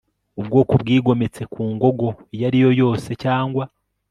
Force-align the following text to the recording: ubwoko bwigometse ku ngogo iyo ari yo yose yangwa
ubwoko 0.39 0.73
bwigometse 0.81 1.41
ku 1.53 1.61
ngogo 1.73 2.07
iyo 2.35 2.43
ari 2.49 2.57
yo 2.63 2.71
yose 2.81 3.09
yangwa 3.23 3.65